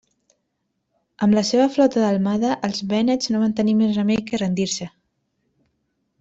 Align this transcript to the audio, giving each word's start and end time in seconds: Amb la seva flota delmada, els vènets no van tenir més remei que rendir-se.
Amb 1.25 1.37
la 1.39 1.43
seva 1.49 1.67
flota 1.75 2.01
delmada, 2.05 2.55
els 2.69 2.81
vènets 2.95 3.31
no 3.35 3.43
van 3.45 3.55
tenir 3.61 3.77
més 3.83 3.95
remei 4.01 4.19
que 4.33 4.41
rendir-se. 4.45 4.91